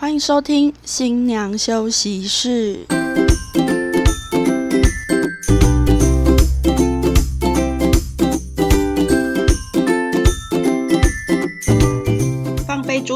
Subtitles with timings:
[0.00, 2.86] 欢迎收听新娘休息室。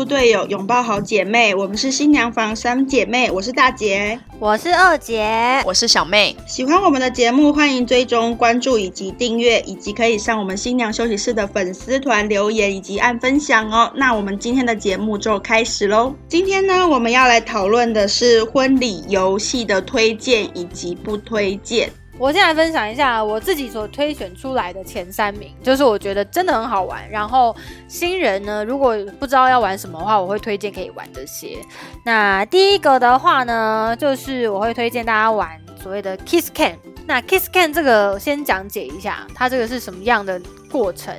[0.02, 4.18] 猪队友，拥抱好姐妹，我们是新娘房三姐妹，我是大姐。
[4.40, 6.34] 我是二姐，我是小妹。
[6.44, 13.92] 喜欢我们的节目，欢迎追踪、关注以及订阅，以及可以上我们新娘休息室的粉丝团留言以及按分享哦。
[13.94, 16.12] 那我们今天的节目就开始喽。
[16.26, 21.88] 今天呢，我们要来讨论的是婚礼游戏的推荐以及不推荐。
[22.22, 27.02] 我先来分享一下我自己所推选出来的前三名，就是我觉得真的很好玩。
[27.10, 27.52] 然后
[27.88, 31.58] 新人呢，如果不知道要玩什么的话，我会推荐可以玩这些。
[32.04, 36.78] 那第一个的话呢，就是我会推荐大家玩所谓的 Kiss Can。
[37.08, 41.12] 那 Kiss Can 这个先讲解一下，它这个是什么样的过程？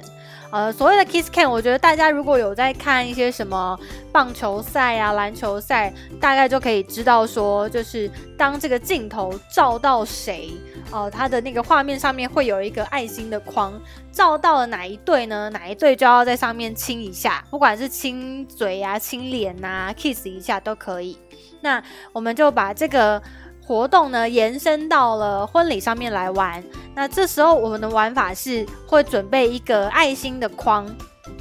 [0.53, 3.75] 呃，所谓的 kiss can，我觉得大家如果有在看一些什么
[4.11, 5.91] 棒球赛啊、篮球赛，
[6.21, 10.51] 大概就可以知道说，就是当这个镜头照到谁，
[10.91, 13.73] 呃，它的那个画面上面会有一个爱心的框，
[14.11, 15.49] 照到了哪一对呢？
[15.51, 21.17] 哪一对就要在上面亲一下，不管是亲嘴啊、亲脸呐、kiss 一下都可以。
[21.61, 21.81] 那
[22.11, 23.21] 我们就把这个。
[23.65, 26.61] 活动呢延伸到了婚礼上面来玩，
[26.93, 30.85] 那这时候我们的玩法是会准备一个爱心的框，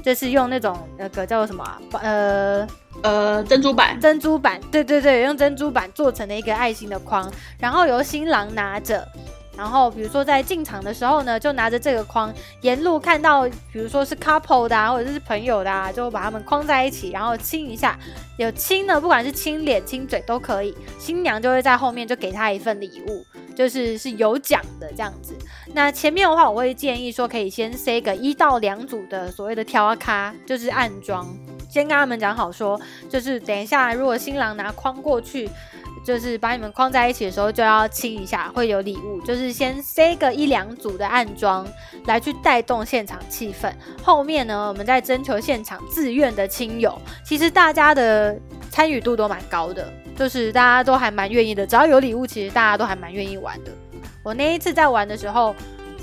[0.03, 1.65] 就是用那种那个叫做什么
[2.01, 2.67] 呃
[3.03, 9.07] 呃珍珠板，珍珠板，对对对，用珍珠板做成的一个爱心的框，然后由新郎拿着。
[9.57, 17.99] 然后，比如说在进场的时候呢，就拿着这个框，沿路看到，比如说是 couple 的啊，或者是朋友的啊，就把他们框在一起，然后亲一下。
[18.39, 20.75] 有亲呢，不管是亲脸、亲嘴都可以。
[20.99, 25.35] 新娘就会在后面就给他一份礼物，就是是有奖的这样子。
[25.75, 31.29] 那前面的话，我会建议说，可以先塞个一到两组的所谓的条卡，就是暗装，
[31.69, 35.49] 先跟他们讲好说，就是等一下如果新郎拿框过去。
[36.05, 39.21] 就是把你们框在一起的时候，就要亲一下，会有礼物。
[39.23, 41.67] 就是先塞个一两组的暗装，
[42.07, 43.73] 来去带动现场气氛。
[44.03, 47.01] 后面呢，我们再征求现场自愿的亲友。
[47.25, 48.37] 其实大家的
[48.71, 51.67] 参与度都蛮高的，就是大家都还蛮愿意的。
[51.67, 53.71] 只要有礼物，其实大家都还蛮愿意玩的。
[54.25, 55.55] 我那一次在玩的时候，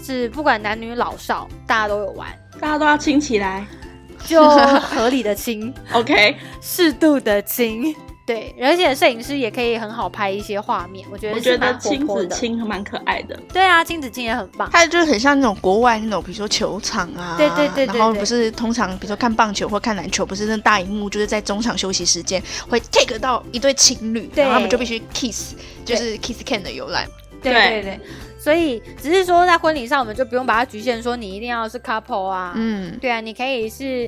[0.01, 2.29] 是不管男女老少，大家都有玩，
[2.59, 3.65] 大家都要亲起来，
[4.25, 4.41] 就
[4.79, 7.93] 合理的亲，OK，适度的亲。
[8.29, 13.35] 对，而且摄影师也可以很好拍一些画面，我觉得我觉得亲子亲蛮可爱的。
[13.51, 14.69] 对啊，亲子亲也很棒。
[14.71, 22.39] 它就是很像那种国外那种，比如说球场啊，对对对，然后不是通常比如说看棒球或看篮球，不是那大荧幕，就是在中场休息时间
[22.69, 27.07] 会 take 到一对情侣，然后他们就必须 kiss，就是 kiss can 的由来。
[27.41, 27.99] 对对对，
[28.39, 34.07] 所以只是说在婚礼上，我们就不用把它局限说你一定要是 couple 啊，嗯，对啊，你可以是。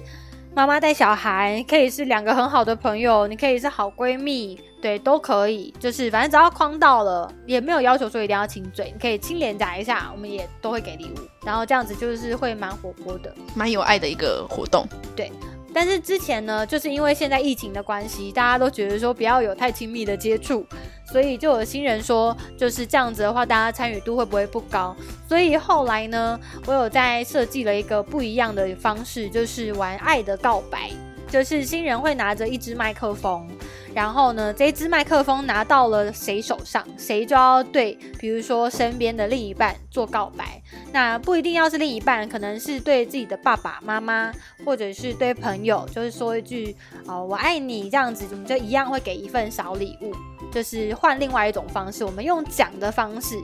[0.54, 5.74] 妈妈带小孩可以是两个很好的朋友，你可以是好闺蜜，对，都可以。
[5.80, 11.46] 就是反正只要框到了，也没有要求说一定要亲嘴，你可以亲脸颊一下，我们也都会给礼物。
[11.46, 14.86] 然后这样子就是会蛮活泼的，蛮有爱的一个活动。
[15.16, 15.32] 对。
[15.74, 20.66] 但是之前呢，就是因为现在疫情的关系，大家都觉得说不要有太亲密的接触，
[21.12, 24.96] 所以就有新人说，就是这样子的话，大家参与度会不会不高？
[25.28, 30.90] 所以后来呢，我有在设计了一个不一样的方式，就是玩爱的告白。
[31.30, 33.48] 就是新人会拿着一支麦克风，
[33.94, 40.62] 然后呢，这支麦克风拿到了谁手上，谁就要对，比如说身边的另一半做告白。
[40.92, 44.30] 那不一定要是另一半，可能是对自己的爸爸妈妈，
[44.66, 50.14] 或者是对朋友，就是说一句哦我爱你这样子，我们就一样会给一份小礼物，
[50.52, 53.36] 就是换另外一种方式，我们用讲的方式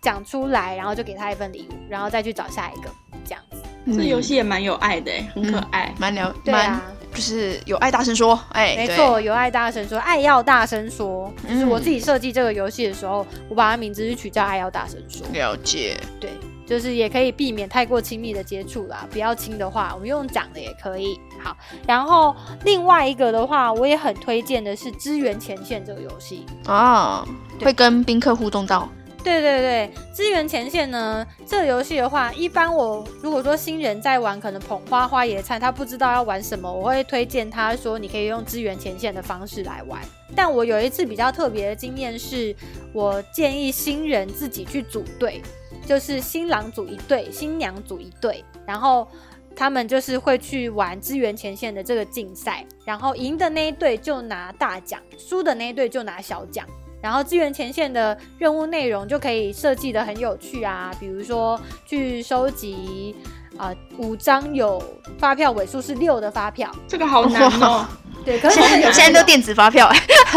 [0.00, 2.90] 讲出来，然后就给他一份礼物，然后再去找下一个
[3.24, 3.58] 这样子。
[3.96, 6.80] 这游戏也蛮有爱的，很可爱，蛮聊，蛮。
[7.14, 11.32] 就是有爱大声说，哎，没错，有爱大声说，爱要大声说。
[11.48, 15.26] 就是我自己设计这个游戏的时候，我把它名字是取叫爱要大声说。
[15.32, 16.28] 了解，对，
[16.66, 19.06] 就是也可以避免太过亲密的接触啦。
[19.10, 21.18] 不要亲的话，我们用讲的也可以。
[21.46, 22.34] 好，然后
[22.64, 27.24] 另外一个的话，我也很推荐的是支援前线这个游戏啊，
[27.60, 28.88] 会跟宾客互动到。
[29.22, 31.24] 对对对，支援前线呢？
[31.46, 40.00] 这个游戏的话，一般我如果说新人在玩，可能捧花花野菜，他不知道要玩什么，我会推荐他说，你可以用支援前线的方式来玩。
[40.34, 42.54] 但我有一次比较特别的经验是，
[42.92, 45.42] 我建议新人自己去组队，
[45.84, 49.08] 就是新郎组一队，新娘组一队，然后
[49.56, 56.66] 他们就是会去玩支援前线的这个竞赛，然后赢的那一队就拿大奖，输的那一队就拿小奖。
[57.02, 63.14] 然后支援前线的任务内容就可以设计的很有趣啊，比如说去收集
[63.56, 64.82] 啊五张有
[65.18, 67.86] 发票尾数是六的发票，这个好难哦。
[68.24, 69.88] 对，可是现在有现在都电子发票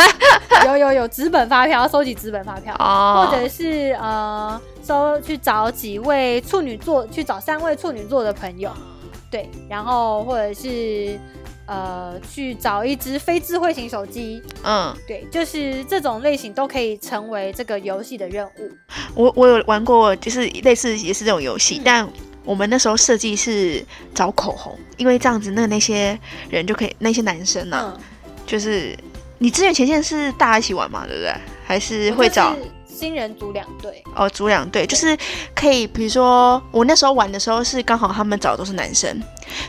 [0.67, 8.71] 有有有纸本发票，收集纸本发票，哦或者是呃收去找几位处女座，去找三位处女座的朋友，
[9.29, 11.19] 对，然后或者是
[11.65, 18.71] 呃去找一只非智慧型手机，嗯，对，就是这种类型都可以成为这个游戏的任务。
[19.13, 22.09] 我我有玩过，就是类似也是这种游戏，嗯但
[22.43, 23.85] 我们那时候设计是
[24.15, 26.17] 找口红，因为这样子那那些
[26.49, 28.01] 人就可以，那些男生呢、嗯，
[28.47, 28.97] 就是
[29.37, 31.31] 你之前前线是大家一起玩嘛，对不对？
[31.63, 32.69] 还是会找就是
[32.99, 35.17] 新人组两队，哦组两队，就是
[35.55, 39.21] 可以，比如说我那时候玩的时候是刚好他们找的都是男生，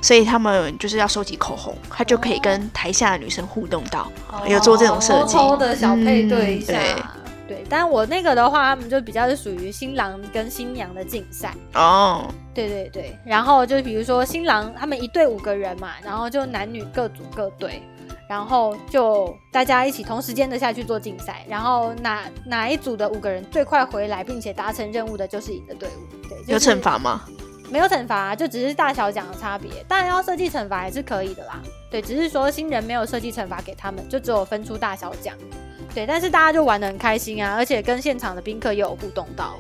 [0.03, 4.11] 所以他们就是要收集口红，他就可以跟台下的女生互动到，
[4.49, 5.35] 有做这种设计。
[5.37, 6.75] 偷偷的小配对一下。
[6.75, 11.53] 嗯对，但我那个的话，他们就比较是属于新郎跟新娘的竞赛。
[11.75, 17.83] 哦，对对对，然后就比如说新郎他们一队五个人嘛，然后就男女各组各队，
[18.31, 26.29] 然后就大家一起同时间的下去做竞赛，然后哪哪一组的五个人最快回来，并且达成任务的就是赢的队伍。
[26.29, 27.23] 对，有就是惩罚吗？
[27.73, 29.69] 没有惩罚，就只是大小奖的差别。
[29.89, 31.61] 当然要设计惩罚也是可以的啦。
[31.91, 35.35] 对，只是说新人没有设计惩罚给他们，就只有分出大小奖。
[35.93, 39.57] 对，但是大家就玩的很开心啊，而且跟现场的宾客也有互动到。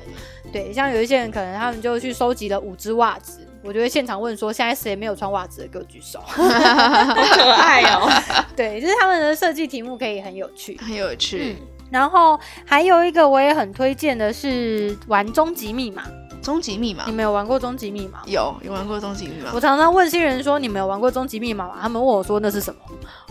[0.52, 6.20] 对，像有一些人可能他们就去收集了五只袜子，我就会现场问说，现在谁没有穿袜子的，给我举手。
[6.24, 8.10] 好可爱哦。
[8.56, 10.78] 对，就是他们的设计题目可以很有趣。
[10.78, 11.56] 很有趣。
[11.90, 16.04] 然后还有一个我也很推荐的是玩终极密码，
[16.40, 18.20] 终极密码你们有玩过终极密码？
[18.26, 19.60] 有有玩过终极密码我？
[19.60, 22.80] 常常问新人说：“你们有玩过终极密码吗？”他们问我说：“那是什么？”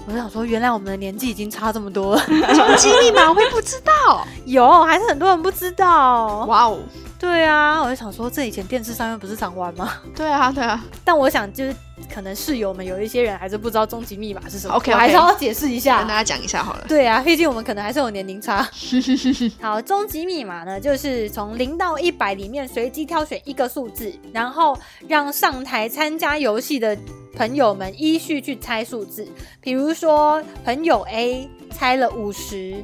[0.05, 2.21] 我就想说，原来我们的年纪已经差这么多了。
[2.25, 4.27] 终极密码我会不知道？
[4.45, 6.45] 有，还是很多人不知道。
[6.45, 6.79] 哇哦！
[7.19, 9.91] 对啊，我就想说，这以前电视上面不是常玩吗？
[10.15, 11.75] 对啊对啊，但我想，就是
[12.13, 14.73] 可能室友们有一些人还是不知道终极密码是什么。
[14.75, 16.13] OK，OK 我还是要解释一下跟大。
[16.13, 16.85] 家讲一下好了。
[16.87, 18.65] 对啊，毕竟我们可能还是有年龄差。
[19.61, 24.77] 好，终极密码呢，就是从零到一百里面随机挑选一个数字，然后
[25.07, 26.97] 让上台参加游戏的
[27.35, 29.27] 朋友们依序去猜数字。
[29.59, 32.81] 比如说，朋友 A 猜了五十，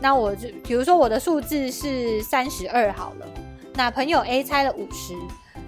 [0.00, 3.26] 那我就比如说我的数字是三十二好了，
[3.74, 5.14] 那朋友 A 猜了五十，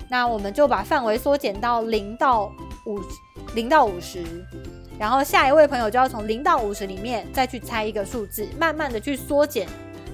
[0.08, 2.52] 那我们就把范围缩减到零到
[2.84, 3.00] 五
[3.54, 4.24] 零到五十。
[4.98, 9.66] 然后下一位朋友就要从零到五十里面再去猜一个数字，慢慢的去缩减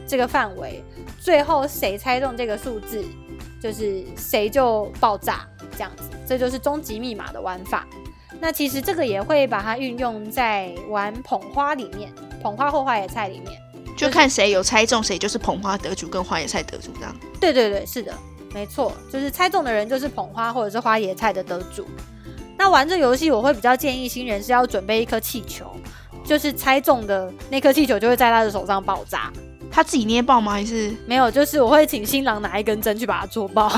[0.06, 0.82] 这个范围，
[1.20, 3.04] 最后谁猜中这个数字，
[3.60, 7.86] 就是谁就爆炸，这样子，这就是终极密码的玩法。
[8.40, 12.10] 那其实这个也会把它运用在玩捧花里面，
[12.40, 13.60] 捧花或花野菜里面。
[13.98, 17.14] 就看谁有猜中，谁就是捧花得主跟花野菜得主这样。
[17.40, 18.14] 对对对，是的，
[18.54, 21.84] 没错，就是猜中的人就是捧花或者是花野菜的得主。
[22.56, 25.66] 那玩这游戏，我会比较建议新人是要准备一颗气球，
[26.24, 29.32] 就是猜中的那颗气球就会在他的手上爆炸。
[29.78, 30.50] 他自己捏爆吗？
[30.54, 33.70] 还是没有，就是我会请新郎拿一根针去把它戳爆。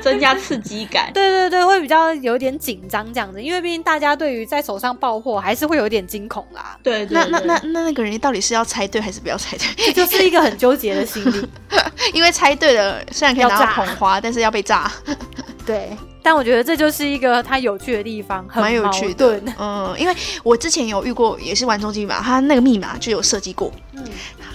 [0.00, 1.12] 增加刺激感。
[1.12, 9.92] 对对对，会比较有点紧张这样子，因为毕竟大家对于在手上爆货还是会有点惊恐啦，对对对那那那那那个人到底是要猜对还是不要猜对？
[9.92, 11.46] 这就是一个很纠结的心理。
[12.14, 14.90] 因为猜对了，虽然可以拿到捧花，但是要被炸，
[15.64, 19.40] 对，但我觉得这就是一个它有趣的地方，很蛮有趣的。
[19.58, 24.04] 嗯，因为我之前有遇过，也是玩终极密码，他那个密码就有设计过，嗯。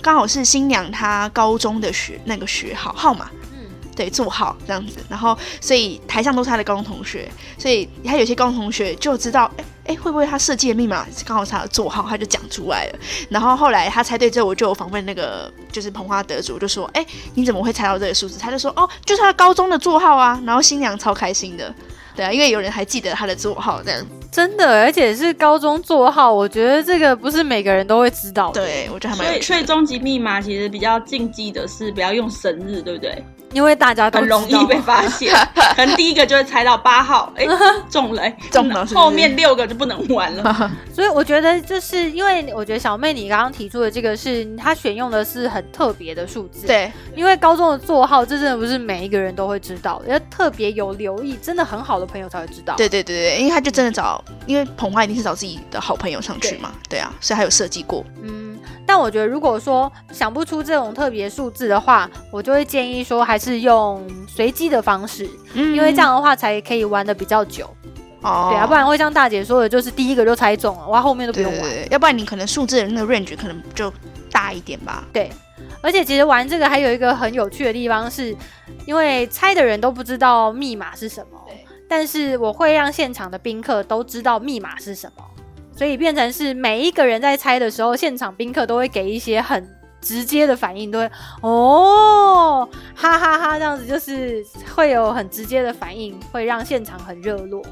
[0.01, 3.56] 刚好是新娘她高中的学那个学号号码，嗯，
[3.98, 7.27] 对，座号这样子，然后所以台上都是他的高中同学，
[7.58, 13.00] 所以他有些高中同学就知道，哎哎，会不会他设计的密码刚好是他的座号，他就讲出来了。
[13.30, 18.38] 然后后来他猜对之后，我就有访问那个就是捧花得主，就说，哎，你怎么会猜到这个数字？
[18.38, 20.39] 他就说，哦，就是他高中的座号啊。
[20.46, 21.74] 然后新娘超开心的，
[22.16, 24.06] 对啊，因为有人还记得他的座号这样。
[24.30, 28.62] 真的，而且是高中座号，我觉得这个不是每个人都会知道的。
[28.62, 29.56] 对，我觉得还蛮所以，有趣的。
[29.56, 33.24] 所以终极密码其实比较禁忌的是不要用生日，对不对？
[33.57, 35.33] 因为大家都很容易被发现。
[35.75, 37.43] 可能第一个就会猜到八号，哎、
[37.89, 40.71] 中了、哎中了是是后面六个就不能玩了。
[40.93, 52.75] 所以我觉得，就是因为我觉得小妹你刚刚提出的这个是，她选用的是很特别的数字。，对，因为高中的座号，这真的不是每一个人都会知道，要特别有留意，真的很好的朋友才会知道。
[52.75, 58.05] 对对对对，因为他就真的找，因为捧花一定是找自己的好朋友上去嘛，对啊，所以他有设计过。
[58.21, 58.47] 嗯，
[58.88, 67.70] 但我觉得如果说想不出这种特别数字的话，我就会建议说还是用随机的方式，嗯因为这样的话才可以玩的比较久。
[68.22, 71.91] 哦，对啊，不然会像大姐说的，就是第一个就猜中了，哇，后面都不用玩。
[71.91, 73.94] 要不然你可能数字的那个 range 可能就
[74.32, 75.03] 大一点吧。
[75.13, 75.29] 对，
[75.82, 78.36] 而且其实玩这个还有一个很有趣的地方是，
[78.86, 81.39] 因为猜的人都不知道密码是什么，
[81.88, 85.24] 但是我会让现场的宾客都知道密码是什么。
[85.77, 89.65] 所以变成是每一个人在猜的时候，现场宾客都会给一些很
[90.01, 94.43] 直接的反应，都会哦，哈哈哈，这样子就是
[94.75, 97.63] 会有很直接的反应，会让现场很热络。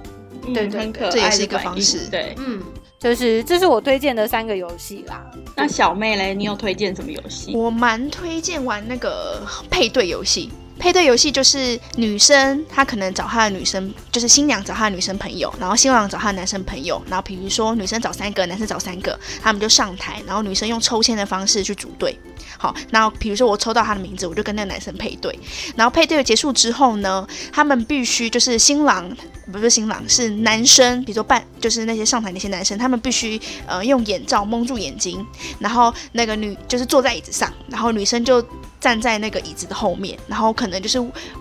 [0.54, 2.62] 对对这也是一个方式对，嗯，
[3.00, 5.26] 就是这是我推荐的三个游戏啦。
[5.56, 7.56] 那小妹嘞，你有推荐什么游戏？
[7.56, 10.52] 我蛮推荐玩那个配对游戏。
[10.78, 22.18] 配对游戏就是女生她可能找她的女生，就是新娘找她的女生朋友，然后新郎找她的男生朋友，然后比如说女生找三个，男生找三个，他们就上台，然后女生用抽签的方式去组队。
[22.58, 25.38] 好，然后比如说我抽到他的名字，我就跟那个男生配对，
[25.76, 29.06] 然后配对结束之后呢，他们必须就是新郎
[29.52, 35.26] 不是新郎是男生，比如说伴就是那些上台那些男生，他们必须呃用眼罩蒙住眼睛，
[35.60, 38.42] 然后那个女就是坐在椅子上，然后女生就
[38.86, 41.00] 站在那个椅子的后面，然后可能就是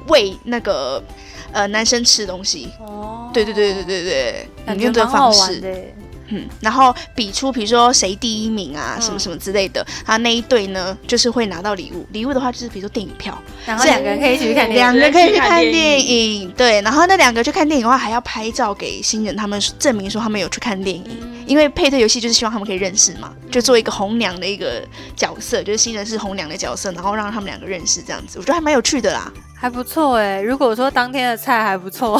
[0.08, 1.02] 喂那个
[1.52, 2.70] 呃男生吃东西。
[2.80, 5.94] 哦，对对对对对对，感觉你用这个蛮好方式，玩的耶。
[6.28, 14.76] 嗯，然后比出比如说谁第一名啊，嗯什么什么之类的，然后那一队呢就是会拿到礼物，礼物的话就是比如说电影票，然后两个人可以一起去看电影。
[14.76, 21.04] 两个可以去看电电影，对，然后那两个去看电影的话还要拍照给新人，他们证明说他们有去看电影。
[21.08, 24.82] 嗯因为配对游戏就是希望他们可以认识嘛，就做一个红娘的一个
[25.14, 29.30] 角色，就是新人是红娘的角色，然后让他们两个认识这样子，我觉得还蛮有趣的啦。
[29.54, 30.40] 还不错哎。
[30.40, 32.18] 如果说当天的菜还不错，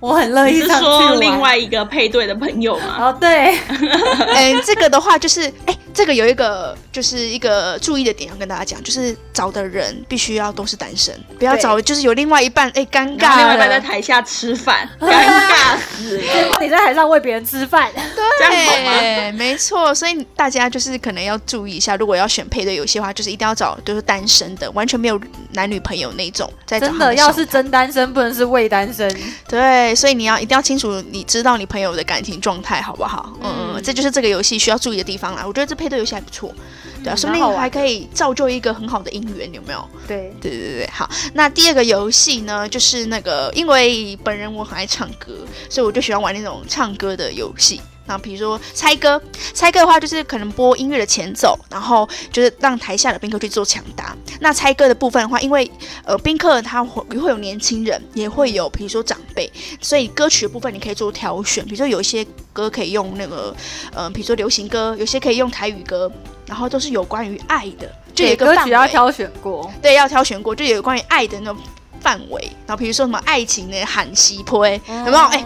[0.00, 3.08] 我很乐意上去另外一个配对的朋友嘛？
[3.08, 3.54] 哦，对，
[4.34, 13.80] 哎、这个的话就是，哎、这个有一个就是一个注意的点要跟大家讲，就是找的人必须要都是单身，不要找就是有另外一半，哎、尴尬另外一半在。
[13.90, 16.22] 台下吃饭， 尴尬死了，
[16.60, 17.90] 你在台上喂别人吃饭？
[18.38, 25.20] 对，没错，所以大家就是可能要注意一下，如果要选配对游戏的话，就是一定要找就是单身的，完全没有
[25.54, 29.12] 男女朋友那种，在找真的要是真单身，不能是伪单身。
[29.48, 33.32] 对，所以你要一定要清楚，你知道你朋友的感情状态好不好？
[33.42, 35.42] 嗯，嗯这就是这个游戏需要注意的地方啦。
[35.44, 36.54] 我觉得这配对游戏还不错，
[37.02, 39.88] 对啊，嗯说不定还可以造就一个很好的姻缘，有没有？
[40.06, 41.08] 对，对对对对，好。
[41.32, 45.32] 那第二个游戏呢，就是那个，因为本人我很爱唱歌，
[45.70, 47.80] 所以我就喜欢玩那种唱歌的游戏。
[48.06, 49.20] 那比如说猜歌，
[49.54, 54.16] 猜歌的话就是可能播音乐的前奏，然后就是让台下的宾客去做抢答。
[54.40, 55.70] 那猜歌的部分的话，因为
[56.04, 61.64] 呃宾客他会会有年轻人，也会有比如说长辈，所以歌曲的部分你可以做挑选。
[61.64, 63.54] 比如说有一些歌可以用那个
[63.92, 66.10] 呃，比如说流行歌，有些可以用台语歌，
[66.46, 69.70] 然后都是有关于爱的，就有一个歌曲要挑选过。
[69.80, 71.60] 对，要挑选过，就有关于爱的那种
[72.00, 72.42] 范围。
[72.66, 75.18] 然后比如说什么爱情的喊西坡，有没有？
[75.18, 75.44] 哎、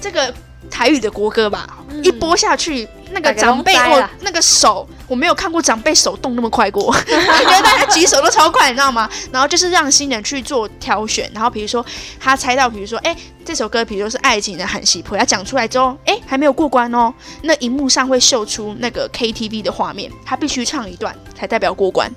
[0.00, 0.32] 这个
[0.70, 9.08] 台语的国歌吧，嗯一播下去，那个长辈都知啦，哦那个手，我没有看过长辈手动那么快过，我觉得大家举手都超快，你知道吗？
[9.32, 11.84] 然后就是让新人去做挑选，然后比如说
[12.18, 13.16] 他猜到，比如说哎。
[13.46, 17.12] 这首歌，比如说是爱情的喊西坡，他讲出来之后，哎，还没有过关哦。
[17.42, 22.10] 那荧幕上会秀出那个 KTV 的画面，他必须唱一段才代表过关。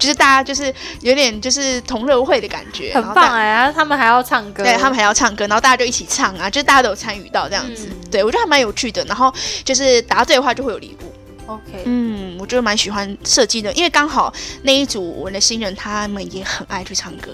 [0.00, 7.86] 就是大家就是有点就是同乐会的感觉，很棒哎、然后他们还要唱歌，对他们还要唱歌，然后大家就一起唱啊，就是大家都有参与到这样子。
[7.86, 9.04] 嗯对我觉得还蛮有趣的。
[9.04, 11.12] 然后就是答对的话就会有礼物。
[11.46, 17.30] OK，嗯，我觉得蛮喜欢设计的，因为刚好那一组我的新人他们也很爱去唱歌，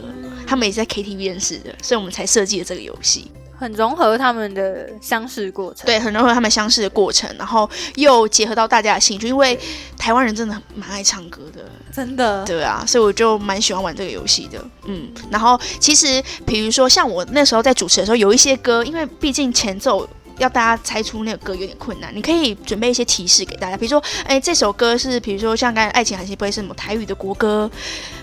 [0.46, 3.30] 他们也是在 KTV 认识的，所以我们才设计了这个游戏。
[3.58, 5.86] 很融合他们的相识过程。
[5.86, 9.58] 对，很融合他们相识的过程，然后又结合到大家的兴趣，因为
[9.96, 11.64] 台湾人真的很蛮爱唱歌的。
[11.92, 15.08] 真的，对啊，所以我就蛮喜欢玩这个游戏的，嗯。
[15.30, 20.06] 然后其实，比如说像我那时候在主持的时候，有一些歌，因为毕竟前奏
[20.38, 27.70] 要大家猜出那个歌有点困难，你可以准备一些提示给大家，比如说，哎，这首歌是比如说像刚才《爱情韩信》不会是什么台语的国歌，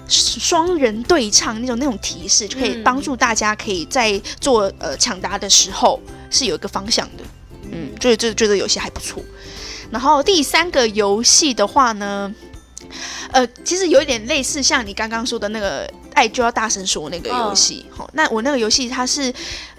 [0.07, 7.23] 双人对唱那种那种提示，就可以嗯帮助大家可以在做呃抢答的时候是有一个方向的，
[7.71, 9.23] 嗯，就是这这个游戏还不错。
[9.89, 12.33] 然后第三个游戏的话呢，
[13.31, 17.85] 呃，其实有一点类似像你刚刚说的那个“爱就要大声说”那个游戏。
[17.91, 19.31] 好、那我那个游戏它是，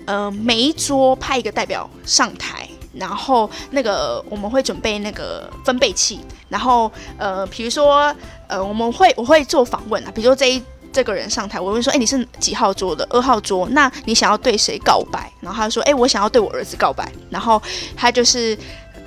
[0.06, 8.14] 呃，每一桌派一个代表上台，然后那个我们会准备那个分贝器，然后呃，比如说
[8.48, 10.62] 呃，我们会我会做访问啊，比如说这一。
[10.94, 13.04] 这个人上台，我会说：“哎，你是几号桌的？
[13.10, 13.68] 二号桌。
[13.70, 17.60] 那你想要对谁告白？”然后他说：“哎，我想要对我儿子告白。”然后
[17.96, 18.56] 他就是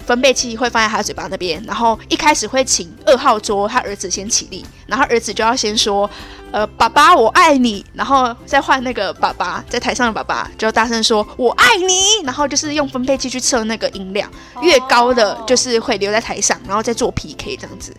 [0.07, 6.09] 分贝器会放在他嘴巴那边，然后一开始会请二号桌他儿子先起立，然后儿子就要先说，
[6.49, 17.93] 呃，爸爸我爱你，然后再换那个爸爸在台上的爸爸就要大声说我爱你，然后就是用分贝器去测那个音量，越高的就是会留在台上，然后再做 PK 这样子，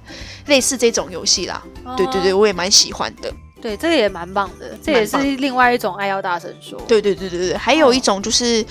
[0.47, 1.62] 类似这种游戏啦。
[1.95, 3.31] 对对对，我也蛮喜欢的。
[3.61, 6.81] 对，这个也蛮棒的，这也是另外一种爱要大声说。
[6.88, 8.65] 对对对对对，还有一种就是。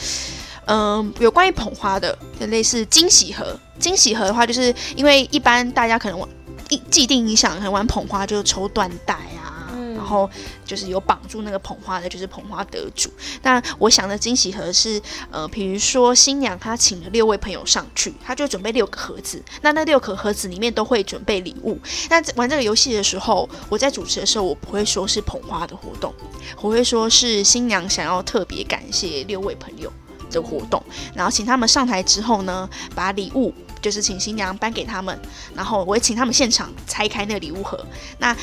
[0.67, 3.57] 嗯、有关于捧花的，就类似惊喜盒。
[3.79, 6.27] 惊喜盒的话，就是因为一般大家可能玩
[6.69, 10.29] 一既定印象，可能玩捧花就是抽缎带啊，嗯然后
[10.65, 13.09] 就是有绑住那个捧花的，就是捧花得主。
[13.43, 21.79] 那我想的惊喜盒是，呃，比如说新娘她请了六位朋友上去，她就准备六个盒子，那那六个盒子里面都会准备礼物。
[22.09, 26.13] 那玩这个游戏的时候，我在主持的时候，我不会说是捧花的活动，
[26.61, 29.91] 我会说是新娘想要特别感谢六位朋友
[30.29, 30.81] 的活动，
[31.13, 35.19] 然后请他们上台之后呢，把礼物就是请新娘颁给他们，
[35.55, 37.83] 然后我会请他们现场拆开那个礼物盒。
[38.19, 38.35] 那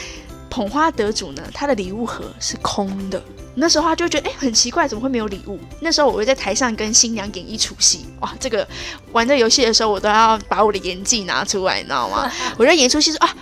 [0.48, 3.20] 捧花得主呢，他的礼物盒是空的。
[3.56, 5.58] 那时候他就觉得，哎、很奇怪，怎么会没有礼物？
[5.80, 8.66] 那时候我会在台上跟新娘演一出戏，哇，这个
[9.12, 12.30] 玩这游戏的时候，我都要把我的演技拿出来，你知道吗？
[12.56, 13.36] 我在演出戏说啊，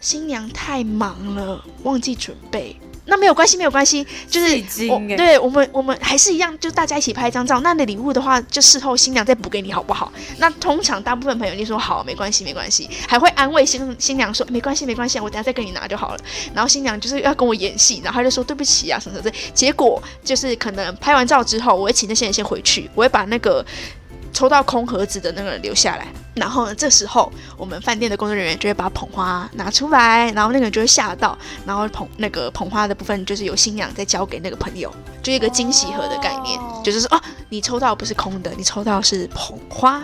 [0.00, 2.76] 新娘太忙了，忘记准备。
[3.06, 4.48] 那没有关系，没有关系，就是
[4.88, 7.60] 我欸对我们我们还是一样，就大家一起拍一张照。
[7.60, 10.12] 那你礼物的话，就事后新娘再补给你好不好？
[10.38, 16.20] 那通常大部分朋友就说好，没关系，没关系，还会安慰新新娘说没关系，没关系，我等下再跟你拿就好了。
[16.52, 19.36] 然后新娘就是要跟我演戏，然后她就说对不起啊什么什么的。
[19.54, 23.64] 结果就是可能拍完照之后，我会请那些人先回去，我会把那个
[24.32, 26.06] 抽到空盒子的那个人留下来。
[26.34, 40.02] 然后呢，这时候我们饭店的工作人员就会把捧花拿出来，然后那个人就会吓到，然后捧那个捧花的部分就是由新娘再交给那个朋友，就一个惊喜盒的概念，哦就是说哦，你抽到不是空的，你抽到是捧花，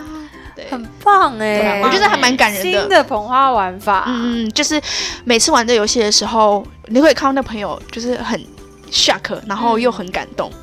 [0.55, 0.67] 对。
[0.71, 4.81] 很棒哎、对啊我觉得还蛮感人的新的捧花玩法，嗯，嗯，就是
[5.23, 8.43] 每次玩这游戏的时候，你会看到那朋友就是很
[8.89, 10.51] shock，然后又很感动。
[10.51, 10.62] 嗯，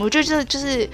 [0.00, 0.88] 我觉得这就是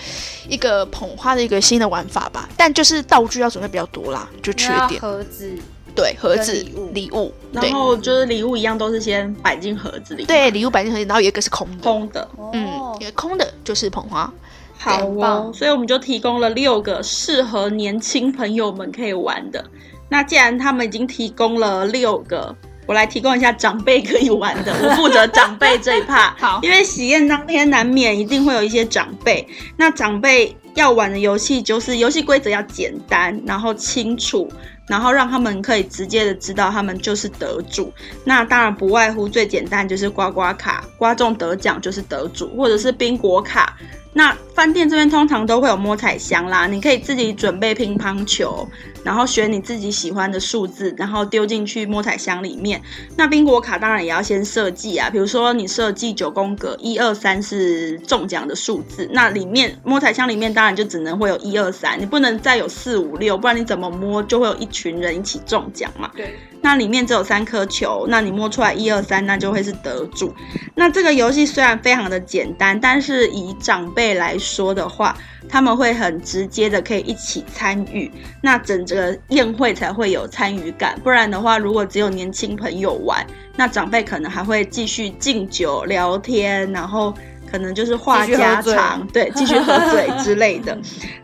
[0.48, 5.00] 一个捧花的一个新的玩法吧，但就是道具要准备比较多啦，就缺点。
[5.00, 5.52] 盒子，
[5.94, 12.28] 对，盒子礼物礼物，然后就是礼物一样都是先摆进盒子里，对，礼物摆进盒子，然后有一个是空的，空的。
[12.52, 12.76] 嗯
[13.14, 14.32] 空的就是捧花。
[14.78, 19.64] 好哦，所以我们就提供了六个适合年轻朋友们可以玩的。
[20.08, 22.54] 那既然他们已经提供了六个，
[22.86, 24.72] 我来提供一下长辈可以玩的。
[24.82, 34.50] 我负责长辈这一趴， 好因为喜宴当天难免一定会有一些长辈，那长辈要玩的游戏就是游戏规则要简单，然后清楚。
[34.88, 43.76] 然后让他们可以直接的知道他们就是得主，那当然不外乎最简单就是刮刮卡，刮中得奖就是得主，或者是宾果卡，
[44.16, 48.66] 那饭店这边通常都会有摸彩箱啦，你可以自己准备乒乓球，
[49.04, 52.80] 然后选你自己喜欢的数字，然后丢进去摸彩箱里面。
[53.14, 66.10] 那宾果卡当然也要先设计啊，比如说你设计九宫格，一二三是中奖的数字，那里面摸彩箱里面当然就只能会有一二三，你不能再有四五六，不然你怎么摸就会有一群人一起中奖嘛。
[66.16, 70.34] 对，那里面只有三颗球，那你摸出来一二三，那就会是得主。
[70.74, 75.16] 那这个游戏虽然非常的简单，但是以长辈来说的话，
[75.48, 78.10] 他们会很直接的可以一起参与，
[78.42, 80.98] 那整个宴会才会有参与感。
[81.04, 87.14] 不然的话，如果只有年轻朋友玩，那长辈可能还会继续敬酒聊天，然后。
[87.50, 90.76] 可能就是话家常，对，继续喝醉 之类的。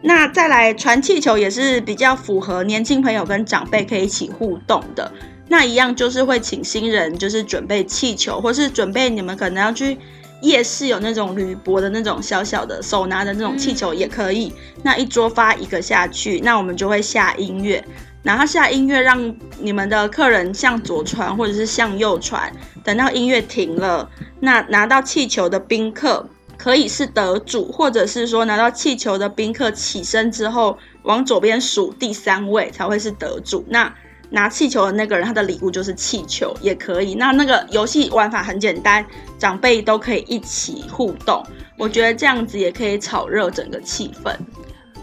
[0.03, 5.11] 那再来传气球也是比较符合年轻朋友跟长辈可以一起互动的。
[5.49, 9.99] 那一样就是会请新人就是准备气球，或是准备你们可能要去
[10.41, 14.53] 夜市有那种铝箔的那种小小的手拿的那种气球也可以。
[14.83, 17.85] 那一桌发一个下去，那我们就会下音乐，
[18.23, 22.53] 然后下音乐让你们的客人向左传或者是向右传，
[22.85, 24.09] 等到音乐停了，
[24.41, 26.29] 那拿到气球的宾客。
[26.59, 33.65] 可以是得主，或者是说拿到气球的宾客起身之后往左边数第三位才会是得主。
[33.69, 33.93] 那
[34.31, 37.17] 拿气球的那个人，他的礼物就是气球，也可以。
[37.17, 39.05] 那那个游戏玩法很简单，
[39.41, 41.45] 长辈都可以一起互动。
[41.77, 44.33] 我觉得这样子也可以炒热整个气氛。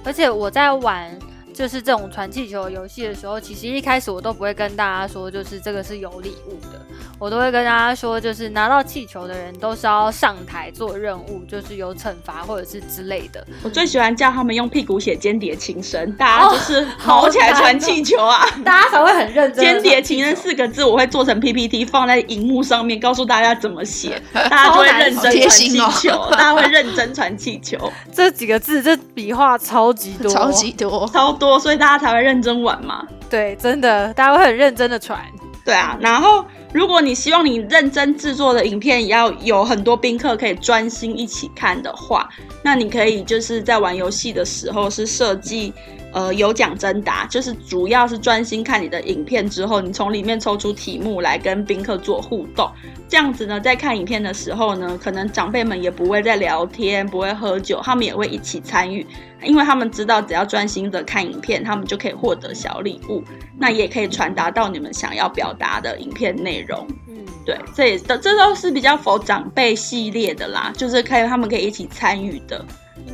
[0.06, 1.12] 而且我在玩
[1.60, 6.80] 就是这种传气球游戏的时候，其实一开始我都不会跟大家说，就是这个是有礼物的，
[7.20, 13.46] 我都会跟大家说，就是拿到气球的人都是要上台做任务，就是有惩罚或者是之类的。
[13.62, 18.46] 我最喜欢叫他们用屁股写“间谍情深”，大家就是跑起来传气球啊！
[18.64, 19.60] 大家才会很认真。
[19.66, 33.08] 间谍情深四个字，我会做成 PPT 放在荧幕上面，告诉大家怎么写， 大家就会认真传气球，大家会认真传气球，这几个字，这笔画超级多，超级多，超多，所以大家才会认真玩嘛。
[33.30, 35.20] 对，真的，大家会很认真的传。
[35.66, 42.28] 对啊，然后如果你希望你认真制作的影片也要有很多宾客可以专心一起看的话，
[42.64, 45.72] 那你可以就是在玩游戏的时候是设计
[46.14, 52.70] 呃有奖征答，就是主要是专心看你的影片之后，你从里面抽出题目来跟宾客做互动。
[53.08, 59.06] 这样子呢，在看影片的时候呢，可能长辈们也不会再聊天，不会喝酒，他们也会一起参与，
[59.42, 63.24] 因为他们知道只要专心的看影片，他们就可以获得小礼物，
[63.58, 66.86] 那也可以传达到你们想要表达的影片内容。
[67.08, 72.64] 嗯，对，这也这这都是比较否长辈系列的啦，就是可以他们可以一起参与的，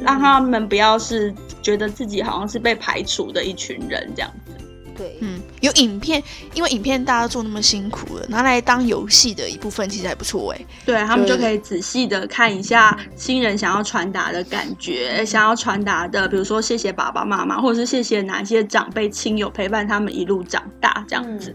[0.01, 4.51] 让他们不要是觉得自己好像是被排除的一群人这样子。
[4.97, 10.65] 对，嗯，有影片，因为影片大家做那么辛苦了，拿来当游戏的一部分其实还不错哎。
[10.85, 21.53] 对他们就可以仔细的看一下新人想要传达的感觉，想要传达的，比如说谢谢爸爸妈妈，或者是谢谢哪些长辈亲友陪伴他们一路长大这样子。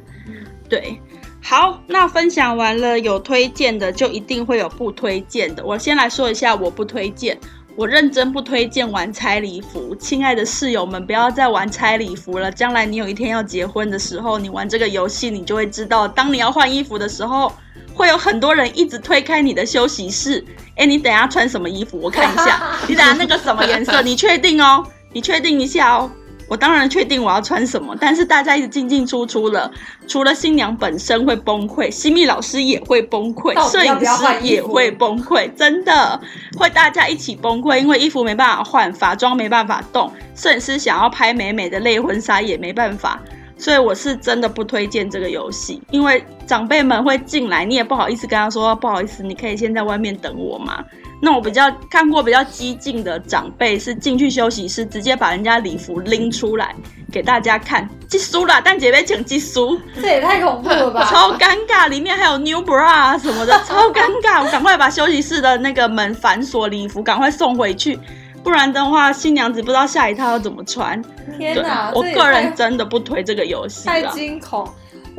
[0.68, 1.00] 对，
[1.42, 5.64] 好，那分享完了有推荐的，就一定会有不推荐的。
[5.64, 7.38] 我先来说一下我不推荐，
[7.76, 9.94] 我认真不推荐玩猜礼服。
[9.96, 12.50] 亲爱的室友们，不要再玩猜礼服了。
[12.50, 17.52] 将来你有一天要结婚的时候，你玩这个游戏，你就会知道，当你要换衣服的时候，
[17.94, 20.44] 会有很多人一直推开你的休息室。
[20.76, 21.98] 哎，你等下穿什么衣服？
[21.98, 22.60] 我看一下。
[22.88, 24.02] 你等下那个什么颜色？
[24.02, 24.84] 你确定哦？
[25.12, 26.10] 你确定一下哦？
[26.50, 29.70] 我当然确定我要穿什么，但是大家一直进进出出了，
[30.08, 36.20] 除了新娘本身会崩溃，西米老师也会崩溃，摄影师也会崩溃，真的
[36.58, 43.22] 会大家一起崩溃，因为衣服没办法换，法妆没办法动，摄影师想要拍美美的类婚纱也没办法。
[43.56, 50.82] 所以我是真的不推荐这个游戏，因为长辈们会进来，你也不好意思跟他说不好意思，你可以先在外面等我吗？
[51.20, 56.74] 那我比较看过比较激进的长辈是进去休息室，直接把人家礼服拎出来
[57.12, 61.04] 给大家看，寄输啦，但姐妹请寄输，这也太恐怖了吧！
[61.12, 64.42] 超尴尬，里面还有 new bra 啊什么的，超尴尬。
[64.42, 67.98] 我赶快把休息室的那个门反锁，礼服赶快送回去，
[68.42, 71.02] 不然的话新娘子不知道下一套要怎么穿。
[71.36, 74.10] 天哪，，我个人真的不推这个游戏太了。
[74.12, 74.66] 惊恐。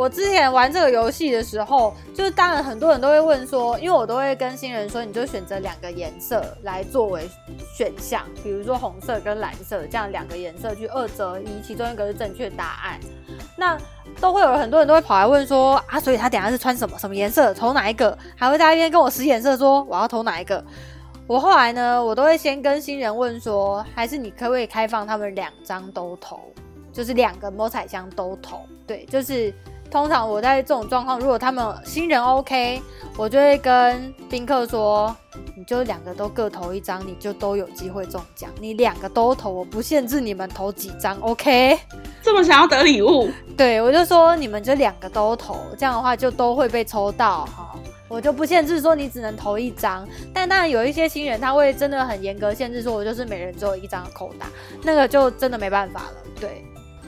[0.01, 7.29] 我之前玩这个游戏的时候，就是当然很多人都会问说，因为我都会跟新人说，你就选择两个颜色来作为
[7.77, 12.99] 选项，比如说红色跟蓝色，这样两个颜色去二择一，其中一个是正确答案。
[13.55, 13.77] 那
[14.19, 18.17] 都会有很多人都会跑来问说啊，所以他等下是穿什么什么颜色，投哪一个？
[18.35, 20.65] 还会在那边跟我使眼色说我要投哪一个。
[21.27, 26.39] 我后来呢，我都会先跟新人问说，还是你可不可以开放他们两张都投，
[26.91, 28.61] 就是两个摸彩箱都投。
[28.87, 29.53] 对，就是
[29.91, 32.81] 通常我在这种状况，如果他们新人 OK，
[33.17, 35.13] 我就会跟宾客说，
[35.53, 38.49] 你就两个都各投一张，你就都有机会中奖。
[38.61, 41.77] 你两个都投，我不限制你们投几张，OK？
[42.23, 47.75] 这么想要得礼物，对，我就说你们就两个都投，这样的话就都会被抽到哈。
[48.07, 54.47] 我就不限制说你只能投一张，但当然有一些新人他会真的很严格限制，说我就是每人只有一张的扣打，
[54.83, 56.13] 那个就真的没办法了。
[56.39, 56.63] 对，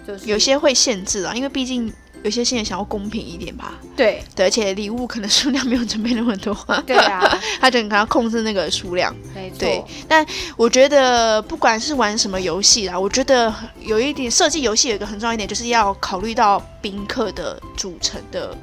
[0.05, 1.91] 就是有些会限制啊，因为毕竟
[2.23, 3.73] 有些新人想要公平一点吧。
[3.95, 6.55] 对对，而且礼物可能数量没有准备那么多，
[6.87, 7.21] 对啊，
[7.61, 9.15] 他就可能要控制那个数量。
[9.35, 10.25] 没错，对，但
[10.57, 18.57] 我觉得不管是玩什么游戏啦，我觉得有一点设计游戏有一个很重要一点，就是要考虑到宾客的组成的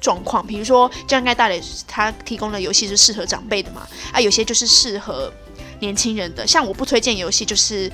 [0.00, 0.46] 状况。
[0.46, 5.30] 比如说，就像刚才大磊他提供的游戏是适合长辈的嘛，啊，有些就是适合
[5.80, 6.46] 年轻人的。
[6.46, 7.90] 像我不推荐游戏，就是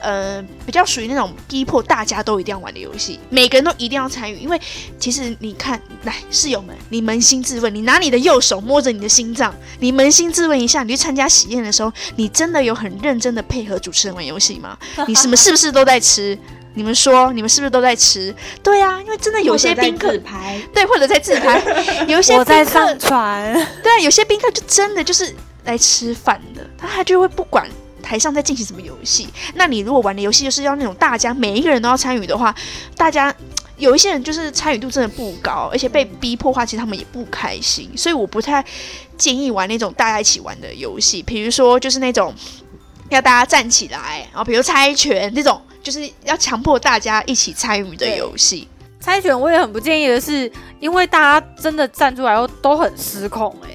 [0.00, 4.38] 呃比较属于那种逼迫大家都一定要玩的游戏，每个人都一定要参与。
[4.38, 4.60] 因为
[4.98, 14.76] 其实你看，来室友们，你扪心自问，你拿你的右手摸着你的心脏，你扪心自问一下，你去参加喜宴的时候，你真的有很认真的配合主持人玩游戏吗？
[15.06, 16.38] 你什么是不是都在吃？
[16.76, 18.34] 你们说，你们是不是都在吃？
[18.60, 20.12] 对啊，因为真的有些宾客
[20.72, 21.62] 对，或者在自拍，
[22.08, 25.32] 有一些我在上传，对啊，有些宾客就真的就是
[25.64, 27.68] 来吃饭的，他他就会不管
[28.02, 29.28] 台上在进行什么游戏。
[29.54, 32.54] 那你如果玩的游戏就是要那种大家每一个人都要参与的话，
[32.96, 33.34] 大家
[33.76, 37.90] 有一些人就是参与度真的不高，而且被逼迫的话，其实他们也不开心。
[37.96, 38.64] 所以我不太
[39.16, 42.32] 建议玩那种大家一起玩的游戏，比如说就是那种
[43.08, 48.68] 要大家站起来，然后比如猜拳这种，就是要强迫大家一起参与的游戏。
[49.00, 50.50] 猜拳我也很不建议的是，
[50.80, 53.73] 因为大家真的站出来后都很失控哎、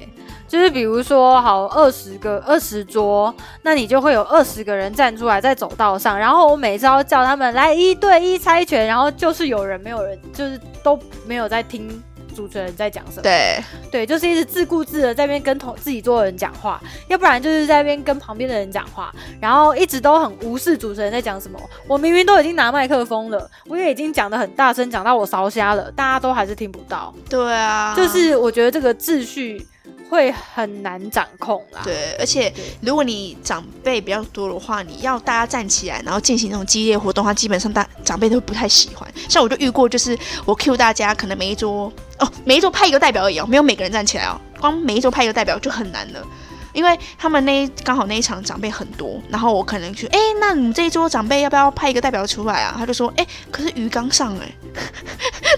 [0.50, 3.32] 就是比如说，好二十个二十桌，
[3.62, 12.02] 那你就会有二十个人站出来在走道上，然后我每次要叫他们来一对一猜拳，然后就是有人没有人，就是都没有在听
[12.34, 13.22] 主持人在讲什么。
[13.22, 21.60] 对，对，就是一直自顾自的在那边跟同自己桌的人讲话，要不然就是在那边跟旁边的人讲话，然后一直都很无视主持人在讲什么。
[21.86, 27.14] 我明明都已经拿麦克风了，我也已经讲的很大声，讲到我烧瞎了，大家都还是听不到。
[27.28, 29.64] 对啊，就是我觉得这个秩序
[30.10, 31.80] 会很难掌控啦。
[31.84, 39.08] 对，而且如果你长辈比较多的话，你要大家站起来，然后进行那种激烈活动的话，基本上大长辈都不太喜欢。
[39.28, 46.26] 像我就遇过，就是我 Q 大家，可能每一桌哦，每一桌派一个代表而已哦，没有每个人站起来哦，光每一桌派一个代表就很难了。
[46.72, 52.76] 因为他们那一刚好那一场长辈很多，然后我可能去，哎，那你们这一桌长辈要不要派一个代表出来啊？
[52.78, 54.54] 他就说，哎，可是鱼刚上哎、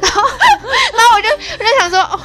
[0.01, 2.19] 然后然后我就我就想说，哦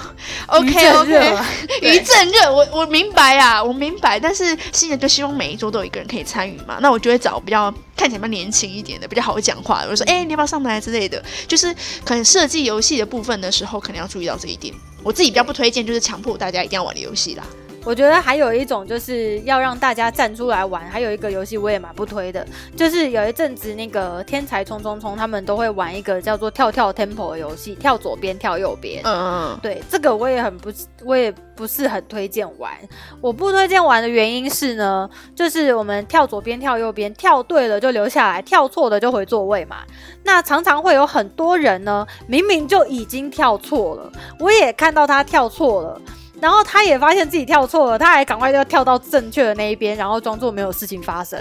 [0.47, 1.37] ，OK OK，
[1.81, 14.73] 热啊余震热，我我明白啊，我明白，但是新人就希望每一桌都有一个人可以参与嘛，那我就会找比较看起来比较年轻一点的，比较好讲话的，我就说，哎、你要不要上台之类的，就是可能设计游戏的部分的时候，可能要注意到这一点。
[15.03, 17.43] 我自己比较不推荐，就是强迫大家一定要玩的游戏啦。
[17.87, 22.45] 我觉得还有一种就是要让大家站出来玩，还有一个游戏我也蛮不推的，
[22.75, 29.01] 就是有一阵子那个天才冲冲冲他们都会玩一个叫做跳跳 temple 的游戏，跳左边跳右边。
[29.05, 30.69] 嗯，对，这个我也很不，
[31.05, 32.73] 我也不是很推荐玩。
[33.21, 39.77] 我不推荐玩的原因是呢，就是我们跳左边、跳右边，跳对了就留下来，跳错了就回座位嘛。
[40.25, 46.01] 那常常会有很多人呢，明明就已经跳错了，我也看到他跳错了。
[46.39, 51.39] 然后他也发现自己跳错了，他还赶快就跳到正确的那一边，然后装作没有事情发生。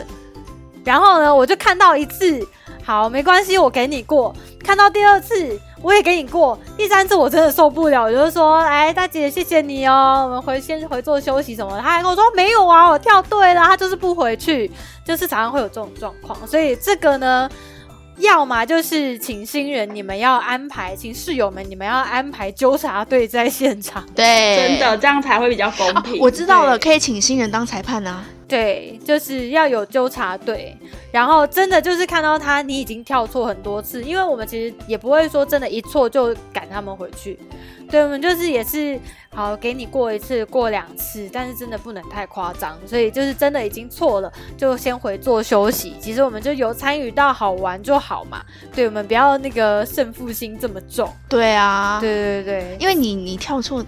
[0.84, 2.40] 然后呢，我就看到一次，
[2.84, 4.34] 好，没关系，我给你过。
[4.64, 6.58] 看到第二次，我也给你过。
[6.76, 11.82] 第三次我真的受不了，我就说，哎，大姐，谢谢你哦，我们回先回座休息什么的。
[11.82, 14.70] 他还跟我说没有啊，我跳对了，他就是不回去，
[15.04, 16.46] 就是常常会有这种状况。
[16.46, 17.50] 所以这个呢，
[18.18, 24.06] 要么就是请新人你们要安排，请室友们你们要安排纠察队在现场。
[24.14, 26.18] 对，真的这样才会比较公哦平。
[26.20, 28.24] 我知道了，可以请新人当裁判啊。
[28.48, 30.76] 对，就是要有纠察队，
[31.10, 37.36] 然后真的就是看到他你已经跳错很多次，因为我们其实也不会说真的，一错就赶他们回去，
[37.90, 38.96] 对我们就是也是
[39.34, 45.94] 好给你过一次，过两次，但是真的不能太夸张，所以就是真的已经错了，就先回座休息。
[46.00, 52.76] 其实我们就有参与到好玩就好嘛，对我们不要那个胜负心这么重，对啊，对对对。
[52.78, 53.84] 因为你你跳错，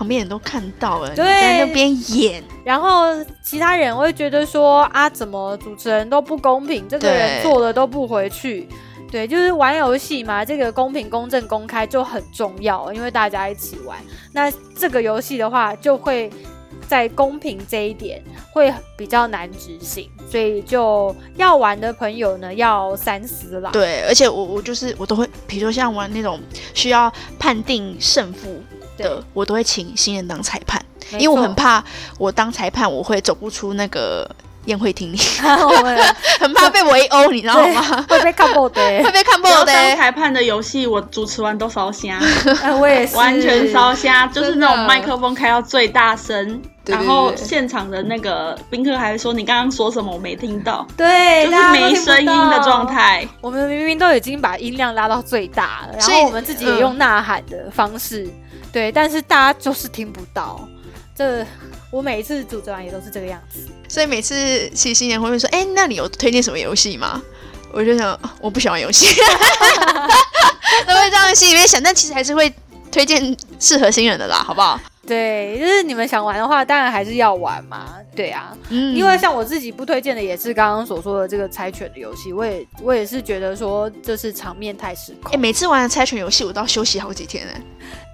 [0.00, 3.08] 旁边人都看到了，对你在那边演，然后
[3.44, 8.66] 其他人会觉得说啊，怎么主持人都不公平，这个人做了都不回去。
[9.12, 13.98] 对，就是玩游戏嘛，这个公平、公正、公开就很重要，因为大家一起玩。
[14.32, 16.30] 那这个游戏的话，就会
[16.88, 18.22] 在公平这一点
[18.54, 23.68] 会比较难执行，所以就要玩的朋友呢，要三思啦。
[23.70, 26.40] 对，而且我我就是我都会，比如说像玩那种
[26.72, 28.62] 需要判定胜负
[29.02, 30.80] 的，我都会请新人当裁判，
[31.12, 31.82] 因为我很怕
[32.18, 34.28] 我当裁判我会走不出那个
[34.66, 35.18] 宴会厅里，
[36.38, 38.04] 很怕被围殴，你知道吗？
[38.08, 39.02] 会被看爆的欸。
[39.02, 39.96] 会被看爆的 当。
[39.96, 42.18] 裁判的游戏，我主持完都烧瞎，
[42.62, 52.86] 哎 我也是，完全烧瞎，就是那种麦克风开到最大声，然后现场的那个宾客还会说你刚刚说什么我没听到，对，就是没声音的状。
[52.86, 53.26] 态。
[53.40, 58.28] 我们明明都已经把音量拉到最大了，然后我们自己也用呐喊的方式，
[58.72, 60.68] 对，但是大家就是听不到。
[61.16, 61.44] 这
[61.90, 63.68] 我每一次组织完也都是这个样子。
[63.88, 67.20] 所以每次其实新年会问说：“哎、那你有推荐什么游戏吗？”
[67.72, 69.06] 我就想，哦我不喜欢游戏，
[70.86, 72.52] 都会这样心里面想，但其实还是会
[72.90, 74.80] 推荐适合新人的啦，好不好？
[75.06, 77.94] 对，就是你们想玩的话，当然还是要玩嘛。
[78.16, 87.60] 对啊，嗯因为像我自己不推荐的，也是刚刚所说的这个猜拳的游戏，我也我也是觉得说，就是场面太失控，哎、每次玩的猜拳游戏，我都要休息好几天哎、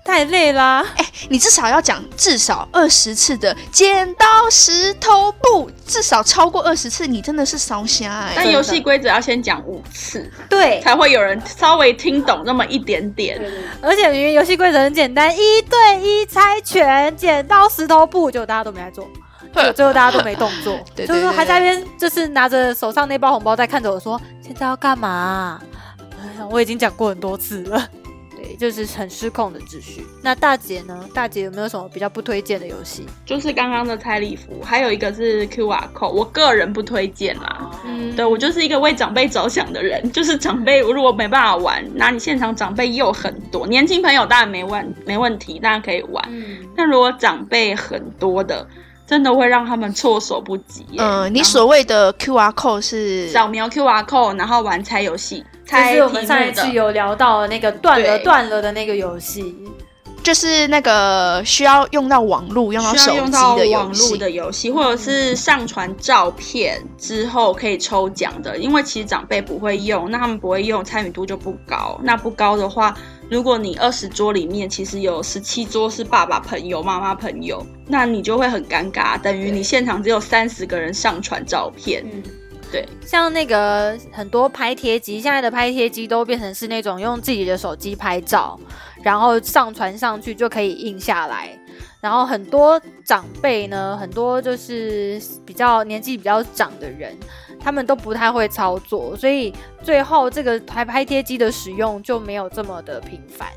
[0.06, 0.84] 太累啦。
[0.96, 13.40] 哎你至少要讲至少二十次的剪刀石头布，至少超过二十次，你真的是烧瞎哎、但游戏规则要先讲五次，对，才会有人稍微听懂那么一点点。
[13.82, 19.08] 而且明明游戏规则很简单，一对一猜拳，剪刀石头布，结果大家都没来做，
[19.74, 25.60] 最后大家都没动作， 对对就是说还在那边就是拿着手上那包红包在看着我说现在要干嘛、
[26.20, 27.88] 哎呀我已经讲过很多次了。
[28.46, 30.06] 对，就是很失控的秩序。
[30.22, 31.08] 那大姐呢？
[31.14, 33.04] 大姐有没有什么比较不推荐的游戏？
[33.24, 37.70] 就是刚刚的猜礼服，还有一个是 QR code，我个人不推荐啦。
[37.84, 46.24] 嗯，对我就是一个为长辈着想的人，就是长辈如果没办法玩，那你现场长辈又很多，年轻朋友当然没问没问题，当然可以玩。
[46.30, 48.66] 嗯，但如果长辈很多的，
[49.06, 50.98] 真的会让他们措手不及耶。
[50.98, 56.26] 嗯、你所谓的 QR code 是扫描 QR code，然后玩猜游戏，就猜是我们。
[56.26, 59.54] 上一次有聊到的那个断了对断了的那个游戏。
[60.22, 64.18] 就是那个需要用到网络、用到手机的游网络戏。
[64.18, 71.96] 的游戏，或者是上传照片之后可以抽奖的，因为其实长辈不会用，那他们不会用，参与度就不高。
[72.02, 72.92] 那不高的话，
[73.30, 82.04] 如果你二十桌里面其实有十七桌是爸爸朋友、妈妈朋友，那你就会很尴尬，等于你现场只有三十个人上传照片。
[83.04, 88.58] 像那个很多拍贴机，现在的拍贴机都变成是那种用自己的手机拍照，
[89.02, 91.58] 然后上传上去就可以印下来。
[92.00, 97.16] 然后很多长辈呢，很多就是比较年纪比较长的人，
[97.58, 103.48] 他们都不太会操作，所以最后这个拍拍贴机的使用就没有这么的频繁。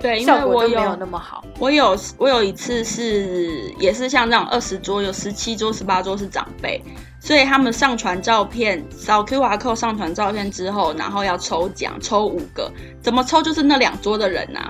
[0.00, 1.42] 对，因为效果我有就没有那么好。
[1.58, 6.82] 我有我有一次是也是像这样二十桌有十七桌十八桌是长辈，
[7.28, 14.66] 所以他们上传照片扫 QR code 上传照片之后，然后要抽奖抽五个，怎么抽就是那两桌的人呐、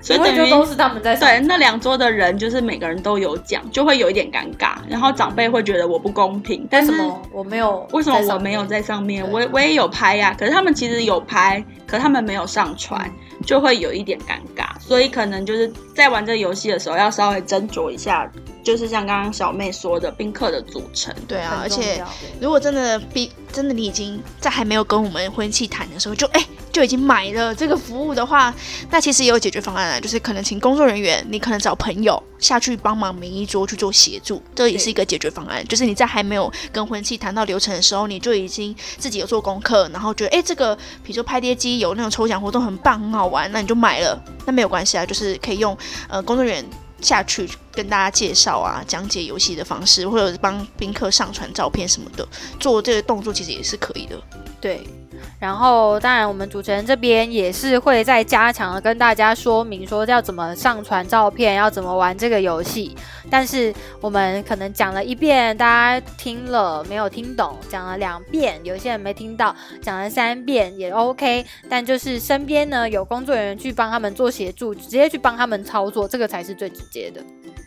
[0.00, 6.92] 所以等于就都是他们在对那两桌的人就是每个人都有奖，就会有一点尴尬，然后长辈会觉得我不公平，但是
[7.32, 7.84] 我没有？
[7.92, 8.64] 为什么我没有？
[8.64, 9.28] 在上面？
[9.28, 13.10] 我我也有拍呀、可是他们其实有拍，可他们没有上传，
[13.44, 14.78] 就会有一点尴尬。
[14.78, 18.30] 所以可能就是在玩这个游戏的时候，要稍微斟酌一下，
[18.62, 21.14] 就是像刚刚小妹说的宾客的组成。
[21.26, 22.04] 对啊，而且
[22.38, 28.54] 如果真的比真的你已经在还没有跟我们婚期谈的时候就哎、就已经买了这个服务的话，
[28.90, 35.66] 那其实也有解决方案啊，就是可能请工作人员，你可能找朋友下去帮忙每一桌去做协助，这也是一个解决方案。
[35.66, 45.74] 就是你在还没有跟婚期谈到流程的时候，你就已经自己有做功课，然后觉得哎、这个比如说拍碟机有那种抽奖活动很棒很好玩，那你就买了，那没有关系啊，就是可以用
[46.08, 46.64] 呃工作人员。
[47.02, 52.26] 下去跟大家介绍啊，讲解游戏的方式，或者帮宾客上传照片什么的，
[52.58, 54.18] 做这个动作其实也是可以的。
[54.62, 54.82] 对，
[55.38, 62.96] 然后当然我们主持人这边也是会再加强的跟大家说明说要怎么上传照片，要怎么玩这个游戏。
[63.28, 71.44] 但是我们可能讲了一遍，大家听了没有听懂；讲了两遍，有些人没听到；讲了三遍也 OK。
[71.68, 77.20] 但就是身边呢有工作人员去帮他们做协助，直接去帮他们操作，这个才是最直接的。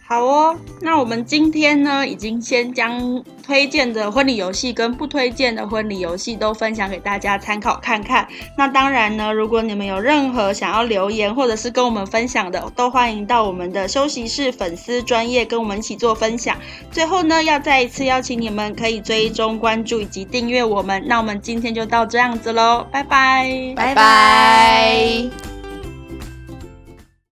[0.07, 8.27] 好哦，那我们今天呢，已经先将推荐的婚礼游戏跟不推荐的婚礼游戏都分享给大家参考看看。
[8.55, 16.55] 那当然呢，如果你们有任何想要留言或者是跟我们分享的，都欢迎到我们的休息室粉丝专业跟我们一起做分享。
[16.91, 21.03] 最后呢，要再一次邀请你们可以追踪、关注以及订阅我们。
[21.07, 25.58] 那我们今天就到这样子喽，拜拜，拜拜